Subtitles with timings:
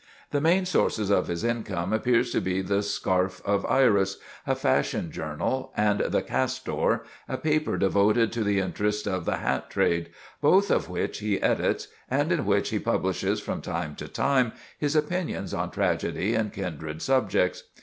[0.31, 5.11] The main sources of his income appear to be "The Scarf of Iris," a fashion
[5.11, 10.09] journal, and "The Castor," a paper devoted to the interests of the hat trade,
[10.41, 14.95] both of which he edits, and in which he publishes from time to time his
[14.95, 17.61] opinions on tragedy and kindred subjects.